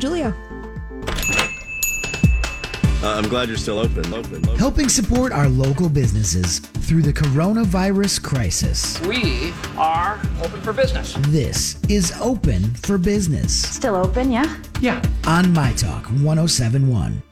[0.00, 0.34] Julia.
[3.02, 4.04] Uh, I'm glad you're still open.
[4.12, 4.44] open.
[4.44, 4.58] open.
[4.58, 9.00] helping support our local businesses through the coronavirus crisis.
[9.00, 11.14] We are open for business.
[11.28, 14.54] This is Open for Business Still open, yeah?
[14.80, 15.02] Yeah.
[15.26, 17.22] on My Talk 1071.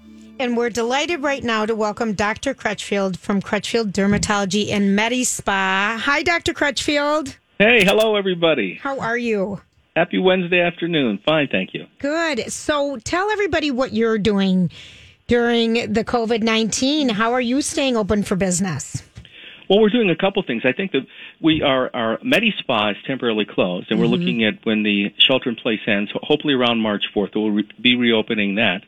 [0.40, 2.54] And we're delighted right now to welcome Dr.
[2.54, 6.00] Crutchfield from Crutchfield Dermatology and Medi Spa.
[6.02, 6.54] Hi, Dr.
[6.54, 7.36] Crutchfield.
[7.58, 8.76] Hey, hello, everybody.
[8.76, 9.60] How are you?
[9.98, 11.18] Happy Wednesday afternoon.
[11.26, 11.84] Fine, thank you.
[11.98, 12.52] Good.
[12.52, 14.70] So tell everybody what you're doing
[15.26, 17.08] during the COVID 19.
[17.08, 19.02] How are you staying open for business?
[19.68, 20.62] Well, we're doing a couple things.
[20.64, 21.04] I think that
[21.42, 25.48] we are our Medi Spa is temporarily closed, and we're looking at when the shelter
[25.48, 26.12] in place ends.
[26.14, 28.84] Hopefully, around March 4th, we'll re- be reopening that.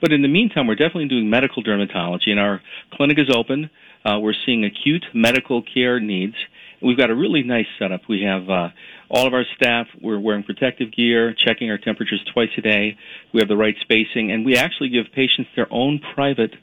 [0.00, 3.68] But in the meantime, we're definitely doing medical dermatology, and our clinic is open.
[4.04, 6.36] Uh, we're seeing acute medical care needs.
[6.80, 8.08] We've got a really nice setup.
[8.08, 8.68] We have uh,
[9.12, 9.86] all of our staff.
[10.00, 12.96] We're wearing protective gear, checking our temperatures twice a day.
[13.32, 16.54] We have the right spacing, and we actually give patients their own private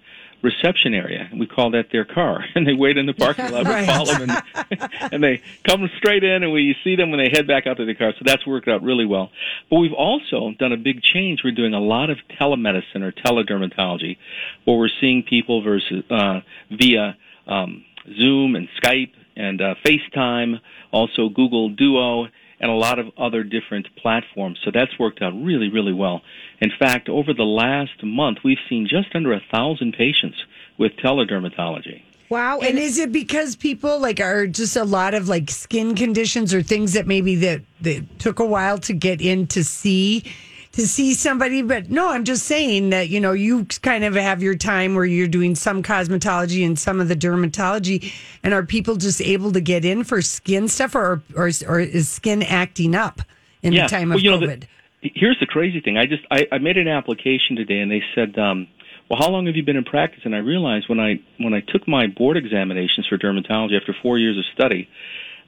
[0.42, 1.30] reception area.
[1.38, 3.68] We call that their car, and they wait in the parking lot.
[3.68, 7.30] We call them, and, and they come straight in, and we see them when they
[7.30, 8.14] head back out to the car.
[8.14, 9.32] So that's worked out really well.
[9.70, 11.42] But we've also done a big change.
[11.44, 14.18] We're doing a lot of telemedicine or teledermatology,
[14.66, 17.16] where we're seeing people versus uh, via
[17.48, 17.86] um,
[18.18, 20.60] Zoom and Skype and uh, FaceTime,
[20.92, 22.28] also Google Duo,
[22.60, 24.60] and a lot of other different platforms.
[24.66, 26.22] So that's worked out really, really well.
[26.60, 30.38] In fact, over the last month, we've seen just under a thousand patients
[30.78, 32.04] with teledermatology.
[32.28, 32.60] Wow.
[32.60, 36.62] And is it because people like are just a lot of like skin conditions or
[36.62, 40.26] things that maybe that, that took a while to get in to see
[40.74, 41.62] to see somebody?
[41.62, 45.06] But no, I'm just saying that you know you kind of have your time where
[45.06, 49.62] you're doing some cosmetology and some of the dermatology, and are people just able to
[49.62, 53.22] get in for skin stuff, or or, or is skin acting up
[53.62, 54.62] in the time of well, you know, COVID?
[54.62, 54.68] the-
[55.02, 55.98] here's the crazy thing.
[55.98, 58.68] I just I, I made an application today, and they said, um,
[59.10, 61.62] "Well, how long have you been in practice?" And I realized when I when I
[61.62, 64.90] took my board examinations for dermatology after four years of study,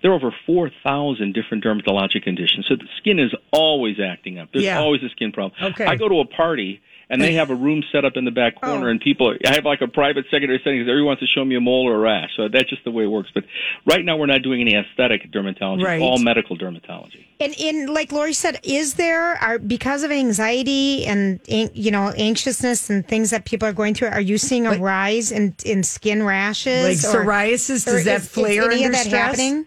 [0.02, 2.66] there are over four thousand different dermatologic conditions.
[2.68, 4.50] So the skin is always acting up.
[4.52, 4.80] There's Yeah.
[4.80, 5.54] always a skin problem.
[5.72, 5.86] Okay.
[5.86, 6.82] I go to a party.
[7.14, 8.90] And they have a room set up in the back corner, Oh.
[8.90, 9.36] and people.
[9.46, 11.86] I have like a private secondary setting because everyone wants to show me a mole
[11.90, 12.30] or a rash.
[12.38, 13.30] So that's just the way it works.
[13.34, 13.44] But
[13.86, 15.84] right now, we're not doing any aesthetic dermatology.
[15.84, 16.02] Right.
[16.02, 17.26] All medical dermatology.
[17.42, 22.90] And in like Lori said, is there are because of anxiety and you know anxiousness
[22.90, 24.08] and things that people are going through?
[24.08, 28.18] Are you seeing a rise in in skin rashes, Like or- psoriasis, or does that
[28.22, 29.38] is- is flare any of under that stress?
[29.38, 29.66] happening?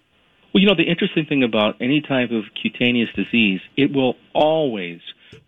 [0.54, 5.00] Well, you know, the interesting thing about any type of cutaneous disease, it will always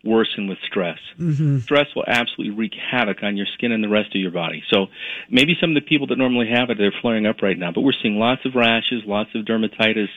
[0.02, 0.98] worsen with stress.
[1.16, 1.60] Mm-hmm.
[1.60, 4.64] Stress will absolutely wreak havoc on your skin and the rest of your body.
[4.68, 4.86] So
[5.30, 7.70] maybe some of the people that normally have it, they're flaring up right now.
[7.70, 10.08] But we're seeing lots of rashes, lots of dermatitis,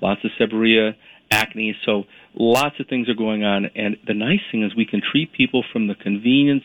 [0.00, 0.96] lots of seborrhea,
[1.30, 1.76] acne.
[1.86, 2.04] So
[2.34, 3.66] lots of things are going on.
[3.76, 6.64] And the nice thing is we can treat people from the convenience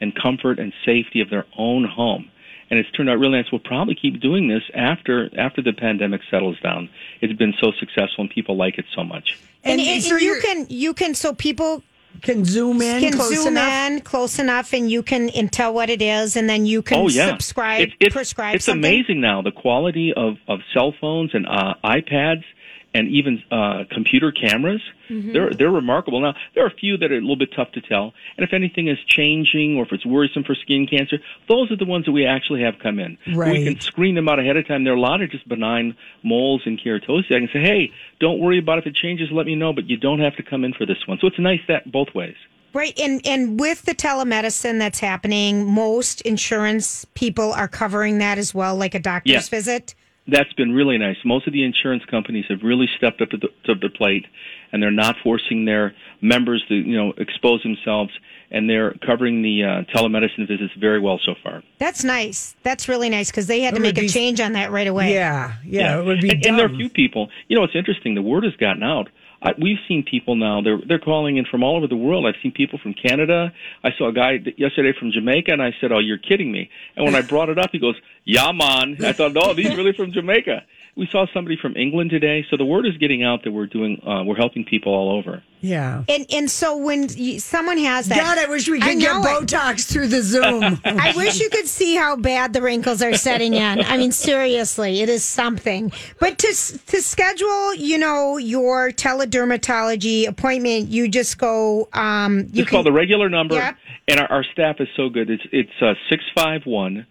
[0.00, 2.30] and comfort and safety of their own home
[2.70, 3.50] and it's turned out really nice.
[3.52, 6.88] We'll probably keep doing this after after the pandemic settles down.
[7.20, 9.38] It's been so successful, and people like it so much.
[9.64, 11.82] And, And and, so you can you can so people
[12.22, 13.90] Can zoom in can close zoom enough.
[13.92, 16.98] in close enough, and you can and tell what it is, and then you can
[16.98, 18.84] oh yeah, subscribe It's, it's, prescribe it's something.
[18.84, 22.44] amazing now the quality of of cell phones and uh, iPads
[22.92, 24.82] and even uh, computer cameras.
[25.08, 25.32] Mm-hmm.
[25.32, 26.20] They're they're remarkable.
[26.20, 28.52] Now there are a few that are a little bit tough to tell, and if
[28.52, 31.18] anything is changing or if it's worrisome for skin cancer,
[31.48, 33.18] those are the ones that we actually have come in.
[33.26, 34.84] We can screen them out ahead of time.
[34.84, 37.26] There are a lot of just benign moles and keratosis.
[37.26, 38.86] I can say, hey, don't worry about it.
[38.86, 39.28] if it changes.
[39.32, 41.18] Let me know, but you don't have to come in for this one.
[41.20, 42.36] So it's nice that both ways.
[42.72, 48.54] Right, and and with the telemedicine that's happening, most insurance people are covering that as
[48.54, 49.40] well, like a doctor's Yeah.
[49.58, 49.94] visit.
[50.30, 51.16] That's been really nice.
[51.24, 54.26] Most of the insurance companies have really stepped up to the, to the plate,
[54.72, 58.12] and they're not forcing their members to, you know, expose themselves,
[58.50, 61.62] and they're covering the uh, telemedicine visits very well so far.
[61.78, 62.56] That's nice.
[62.62, 64.86] That's really nice because they had to It would make a change on that right
[64.86, 65.14] away.
[65.14, 67.28] Yeah, yeah, it would be and, and there are a few people.
[67.48, 68.14] You know, it's interesting.
[68.14, 69.08] The word has gotten out.
[69.42, 70.60] I, we've seen people now.
[70.60, 72.26] They're they're calling in from all over the world.
[72.26, 73.52] I've seen people from Canada.
[73.82, 77.04] I saw a guy yesterday from Jamaica, and I said, "Oh, you're kidding me!" And
[77.06, 80.12] when I brought it up, he goes, "Yeah, man." I thought, "No, these really from
[80.12, 80.64] Jamaica."
[81.00, 84.02] We saw somebody from England today, so the word is getting out that we're doing
[84.06, 85.42] uh, we're helping people all over.
[85.62, 86.04] Yeah.
[86.10, 89.22] And and so when you, someone has that, God, I wish we could get know
[89.22, 89.46] it.
[89.46, 90.62] Botox through the Zoom.
[90.84, 93.80] I wish you could see how bad the wrinkles are setting in.
[93.80, 95.90] I mean, seriously, it is something.
[96.18, 101.88] But to to schedule, you know, your teledermatology appointment, you just go.
[101.94, 103.76] Um, you Just call the regular number, Yep.
[104.08, 105.30] and our, our staff is so good.
[105.30, 107.06] It's it's uh, six five one.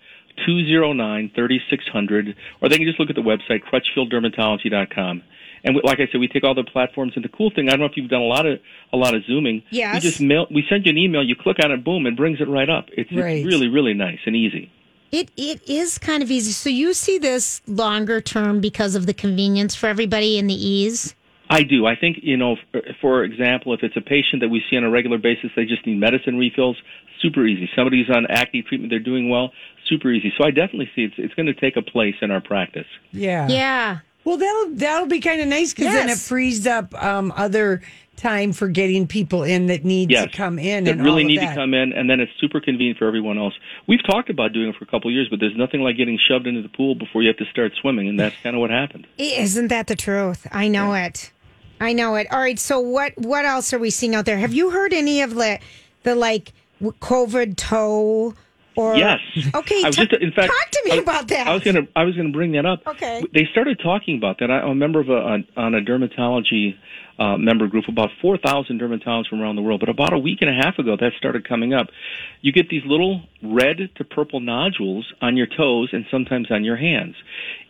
[0.46, 5.24] 209 3600, or they can just look at the website, crutchfielddermatology.com,
[5.64, 7.14] And we, like I said, we take all the platforms.
[7.16, 8.60] And the cool thing, I don't know if you've done a lot of
[8.94, 9.64] a lot of zooming.
[9.72, 9.96] Yes.
[9.96, 10.48] We just mail.
[10.52, 11.24] We send you an email.
[11.24, 12.86] You click on it, boom, it brings it right up.
[12.94, 13.38] It's, Right.
[13.38, 14.72] it's really really nice and easy.
[15.12, 16.52] It it is kind of easy.
[16.52, 21.16] So you see this longer term because of the convenience for everybody and the ease.
[21.52, 21.88] I do.
[21.88, 24.84] I think, you know, for, for example, if it's a patient that we see on
[24.84, 26.78] a regular basis, they just need medicine refills,
[27.22, 27.70] super easy.
[27.76, 29.52] Somebody's on acne treatment, they're doing well,
[29.88, 30.32] super easy.
[30.38, 32.88] So I definitely see it's, it's going to take a place in our practice.
[33.12, 33.48] Yeah.
[33.48, 34.00] Yeah.
[34.26, 37.82] Well, that'll that'll be kind of nice because then it frees up um, other
[38.18, 40.30] time for getting people in that need Yes.
[40.30, 41.50] to come in That and really all need that.
[41.52, 43.54] to come in, and then it's super convenient for everyone else.
[43.88, 46.20] We've talked about doing it for a couple of years, but there's nothing like getting
[46.20, 48.72] shoved into the pool before you have to start swimming, and that's kind of what
[48.72, 49.08] happened.
[49.18, 50.46] Isn't that the truth?
[50.52, 51.32] I know it.
[51.80, 52.28] I know it.
[52.30, 52.60] All right.
[52.60, 54.38] So what what else are we seeing out there?
[54.38, 55.60] Have you heard any of the
[56.04, 58.34] the like w- COVID toe
[58.76, 59.20] or Yes.
[59.54, 59.82] Okay.
[59.82, 61.48] Ta- just, in fact, talk to me I about that.
[61.48, 62.82] I was gonna, I was gonna bring that up.
[62.88, 63.24] Okay.
[63.34, 64.50] They started talking about that.
[64.52, 66.78] I- I'm a member of a on, on a dermatology
[67.20, 69.82] uh, member group, about 4,000 dermatologists from around the world.
[69.82, 71.88] But about a week and a half ago, that started coming up.
[72.42, 76.78] You get these little red to purple nodules on your toes and sometimes on your
[76.78, 77.16] hands.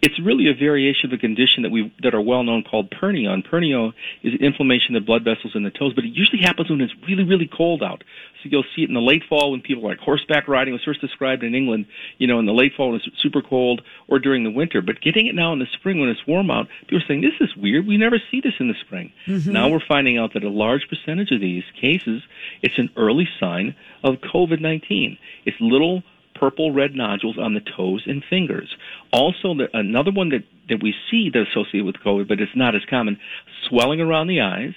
[0.01, 3.30] It's really a variation of a condition that we that are well known called pernio.
[3.30, 3.94] And pernio
[4.24, 7.24] is inflammation of blood vessels in the toes, but it usually happens when it's really,
[7.24, 8.04] really cold out.
[8.42, 10.84] So you'll see it in the late fall when people are like horseback riding was
[10.84, 11.88] first described in England,
[12.18, 14.81] you know, in the late fall when it's super cold or during the winter.
[14.81, 17.34] But getting it now in the spring when it's warm out, people are saying, This
[17.42, 17.86] is weird.
[17.86, 19.12] We never see this in the spring.
[19.44, 19.54] Mm-hmm.
[19.54, 22.22] Now we're finding out that a large percentage of these cases,
[22.62, 25.18] it's an early sign of COVID nineteen.
[25.46, 26.04] It's little
[26.36, 28.74] purple red nodules on the toes and fingers.
[29.12, 32.76] Also, the, another one that, that we see that's associated with COVID, but it's not
[32.76, 33.20] as common,
[33.68, 34.74] swelling around the eyes,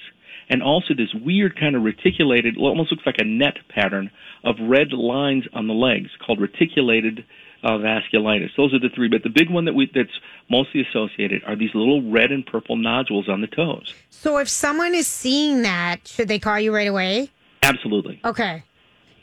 [0.49, 4.11] and also this weird kind of reticulated, almost looks like a net pattern
[4.43, 7.25] of red lines on the legs called reticulated
[7.63, 8.51] uh, vasculitis.
[8.57, 10.11] Those are the three, but the big one that we that's
[10.51, 13.95] mostly associated are these little red and purple nodules on the toes.
[14.11, 17.31] so if someone is seeing that, should they call you right away?
[17.63, 18.21] Absolutely.
[18.25, 18.65] Okay.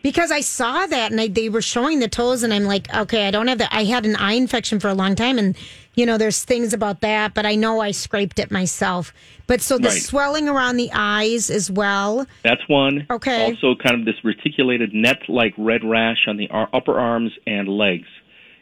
[0.01, 3.27] Because I saw that and I, they were showing the toes, and I'm like, okay,
[3.27, 3.73] I don't have that.
[3.73, 5.57] I had an eye infection for a long time, and
[5.95, 9.13] you know, there's things about that, but I know I scraped it myself.
[9.47, 10.01] But so the Right.
[10.01, 12.25] swelling around the eyes as well.
[12.43, 13.05] That's one.
[13.09, 13.43] Okay.
[13.43, 18.07] Also, kind of this reticulated net-like red rash on the upper arms and legs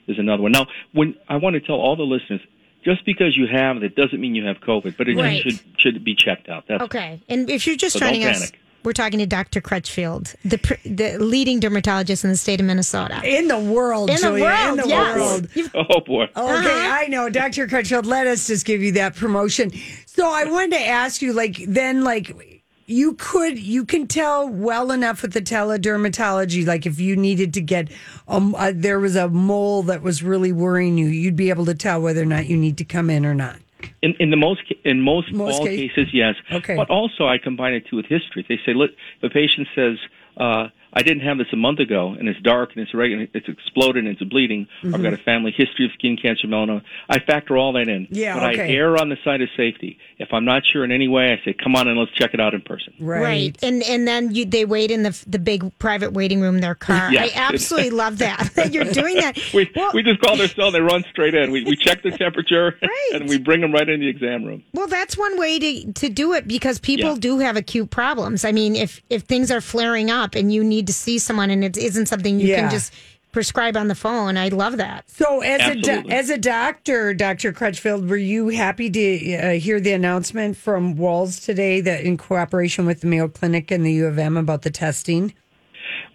[0.07, 0.51] is another one.
[0.51, 2.41] Now, when I want to tell all the listeners,
[2.85, 5.41] just because you have it doesn't mean you have COVID, but it Right.
[5.43, 6.65] should should be checked out.
[6.67, 7.19] That's Okay.
[7.27, 8.59] And if you're just So joining us, panic.
[8.83, 9.59] we're talking to Dr.
[9.61, 13.19] Crutchfield, the the leading dermatologist in the state of Minnesota.
[13.25, 15.17] in the world, In the world, in the yes.
[15.17, 15.49] world.
[15.53, 16.23] You've- Oh boy.
[16.23, 16.97] Okay, Uh-huh.
[17.03, 17.67] I know, Dr.
[17.67, 18.05] Crutchfield.
[18.05, 19.71] Let us just give you that promotion.
[20.05, 22.56] So I wanted to ask you, like, then, like,
[22.87, 27.61] you could you can tell well enough with the teledermatology, like, if you needed to
[27.61, 27.89] get
[28.27, 31.75] um, uh, there was a mole that was really worrying you, you'd be able to
[31.75, 33.57] tell whether or not you need to come in or not.
[34.01, 36.35] In, in the most in most, Most all case- cases, yes.
[36.51, 36.75] Okay.
[36.75, 38.45] But also, I combine it too with history.
[38.47, 38.91] They say, look,
[39.21, 39.97] the patient says,
[40.39, 43.47] uh, "I didn't have this a month ago, and it's dark, and it's regular, it's
[43.47, 44.67] exploded, and it's bleeding.
[44.83, 46.81] I've got a family history of skin cancer, melanoma.
[47.09, 48.03] I factor all that in.
[48.05, 48.15] Mm-hmm.
[48.15, 49.97] Yeah, but I err on the side of safety.
[50.17, 52.39] If I'm not sure in any way, I say, come on and let's check it
[52.39, 52.93] out in person.
[52.99, 53.55] Right.
[53.63, 56.75] And and then you they wait in the the big private waiting room in their
[56.75, 57.11] car.
[57.17, 57.31] Yes.
[57.35, 59.37] I absolutely love that that you're doing that.
[59.53, 60.71] We, well, we just call their cell.
[60.71, 61.51] They run straight in.
[61.51, 63.11] We, we check the temperature, Right.
[63.13, 64.63] and we bring them right in the exam room.
[64.73, 67.19] well, that's one way to to do it because people Yeah.
[67.19, 68.43] do have acute problems.
[68.45, 71.63] I mean, if if things are flaring up and you need to see someone and
[71.63, 72.61] it isn't something you Yeah.
[72.61, 72.93] can just
[73.33, 75.03] prescribe on the phone, I love that.
[75.09, 77.51] So, as a do- as a doctor, Dr.
[77.51, 82.85] Crutchfield, were you happy to uh, hear the announcement from Walz today that in cooperation
[82.87, 85.33] with the Mayo Clinic and the U of M about the testing?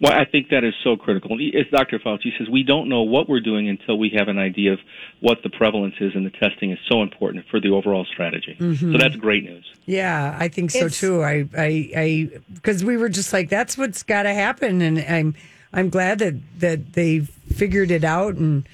[0.01, 1.37] Well, I think that is so critical.
[1.57, 1.99] As Dr.
[1.99, 4.79] Fauci says, we don't know what we're doing until we have an idea of
[5.19, 8.57] what the prevalence is, and the testing is so important for the overall strategy.
[8.59, 8.91] Mm-hmm.
[8.91, 9.65] So that's great news.
[9.85, 11.23] Yeah, I think so It's- too.
[11.23, 15.35] I, I, I, because we were just like, that's what's got to happen, and I'm,
[15.71, 18.67] I'm glad that that they figured it out, and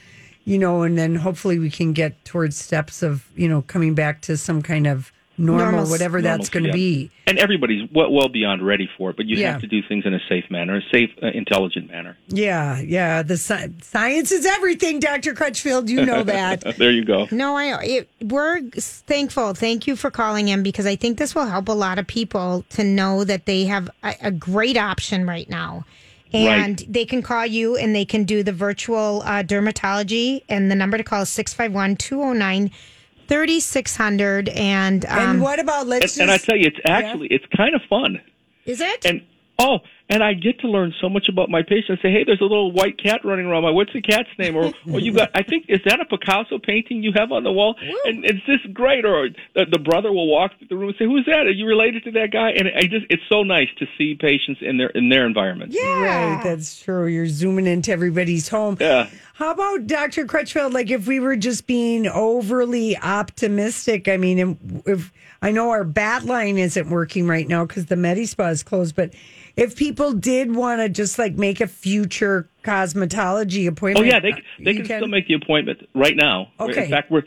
[0.46, 4.22] you know, and then hopefully we can get towards steps of you know coming back
[4.24, 6.74] to some kind of normal, Normal- whatever that's going to yeah.
[6.74, 7.12] be.
[7.26, 9.54] And everybody's well, well beyond ready for it, but you Yeah.
[9.54, 12.18] have to do things in a safe manner, a safe, uh, intelligent manner.
[12.28, 13.22] Yeah, yeah.
[13.24, 15.90] The sci- science is everything, Doctor Crutchfield.
[15.90, 16.64] You know that.
[16.78, 17.28] There you go.
[17.32, 19.54] No, I it, we're thankful.
[19.54, 22.64] Thank you for calling in because I think this will help a lot of people
[22.72, 25.86] to know that they have a, a great option right now.
[26.32, 30.44] And they can call you and they can do the virtual uh, dermatology.
[30.48, 32.70] And the number to call is 651 209
[33.30, 34.50] 3600.
[34.50, 37.46] And, um, and what about let's And, just and I tell you, it's actually it's
[37.56, 38.22] kind of fun.
[38.66, 39.06] is it?
[39.06, 39.22] And
[39.58, 39.80] oh,
[40.12, 42.00] and I get to learn so much about my patient.
[42.00, 43.62] I say, hey, there's a little white cat running around.
[43.62, 44.56] My what's the cat's name?
[44.56, 47.52] Or, or you got, I think, is that a Picasso painting you have on the
[47.52, 47.76] wall?
[48.06, 49.06] And it's just great.
[49.06, 51.46] Or the, the brother will walk through the room and say, who's that?
[51.46, 52.50] Are you related to that guy?
[52.50, 55.74] And I just, it's so nice to see patients in their in their environment.
[55.74, 56.34] Yeah.
[56.34, 57.06] Right, that's true.
[57.06, 58.78] You're zooming into everybody's home.
[58.80, 59.10] Yeah.
[59.40, 60.26] How about Dr.
[60.26, 60.74] Crutchfield?
[60.74, 66.26] Like, if we were just being overly optimistic, I mean, if I know our bat
[66.26, 69.14] line isn't working right now because the MediSpa is closed, but
[69.56, 74.34] if people did want to just like make a future cosmetology appointment, Oh yeah, they
[74.62, 76.52] they you can, still make the appointment right now.
[76.60, 76.84] Okay.
[76.84, 77.24] In fact, we're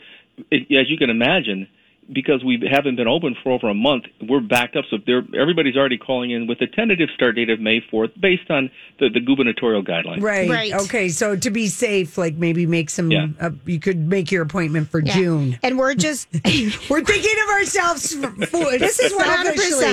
[0.51, 1.67] as you can imagine
[2.11, 4.05] because we haven't been open for over a month.
[4.21, 7.59] We're backed up, so they're, everybody's already calling in with a tentative start date of
[7.59, 8.69] May fourth, based on
[8.99, 10.21] the, the gubernatorial guidelines.
[10.21, 10.49] Right.
[10.49, 10.73] Right.
[10.73, 11.09] Okay.
[11.09, 13.11] So to be safe, like maybe make some.
[13.11, 13.27] Yeah.
[13.39, 15.13] Uh, you could make your appointment for Yeah.
[15.13, 15.59] June.
[15.63, 16.27] And we're just,
[16.89, 18.13] We're thinking of ourselves.
[18.13, 18.29] For,
[18.77, 19.13] this is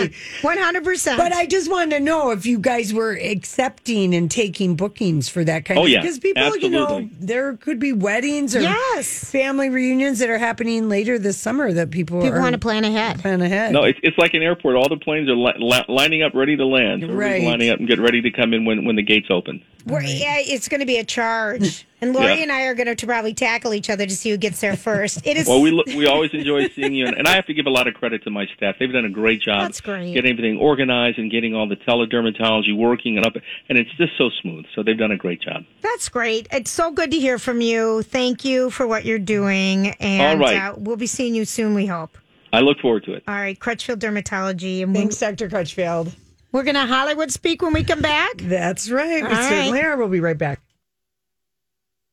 [0.01, 0.15] 100%.
[0.43, 1.17] 100%.
[1.17, 5.45] But I just wanted to know if you guys were accepting and taking bookings for
[5.45, 6.01] that kind Oh, of yeah.
[6.01, 9.31] because people, you know, there could be weddings or Yes.
[9.31, 12.85] family reunions that are happening later this summer that people, People are want to plan
[12.85, 13.19] ahead.
[13.21, 13.73] plan ahead.
[13.73, 14.77] No, it's it's like an airport.
[14.77, 17.03] All the planes are li- li- lining up, ready to land.
[17.03, 17.43] Everybody's Right.
[17.43, 19.63] lining up and get ready to come in when when the gates open.
[19.87, 21.87] We're, yeah, it's going to be a charge.
[22.03, 22.43] And Lori Yeah.
[22.45, 25.27] and I are going to probably tackle each other to see who gets there first.
[25.27, 25.47] It is.
[25.47, 27.71] Well, we look, we always enjoy seeing you, and, and I have to give a
[27.71, 28.77] lot of credit to my staff.
[28.79, 29.61] They've done a great job.
[29.63, 30.15] That's great.
[30.15, 33.35] Getting everything organized and getting all the teledermatology working and up,
[33.69, 34.65] and it's just so smooth.
[34.75, 35.65] So they've done a great job.
[35.83, 36.49] That's great.
[36.53, 38.03] It's so good to hear from you.
[38.03, 39.89] Thank you for what you're doing.
[40.01, 40.57] And All right.
[40.71, 42.17] uh, we'll be seeing you soon, we hope.
[42.53, 43.23] I look forward to it.
[43.29, 44.83] All right, Crutchfield Dermatology.
[44.83, 45.49] And Thanks, Dr.
[45.49, 46.15] Crutchfield.
[46.53, 48.39] we're going to Hollywood speak when we come back.
[48.39, 49.23] That's right.
[49.23, 49.49] We All right.
[49.49, 49.97] certainly are.
[49.97, 50.61] We'll be right back.